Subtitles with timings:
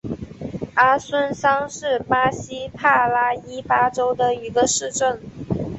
[0.73, 5.21] 阿孙桑是巴西帕拉伊巴州的一个市镇。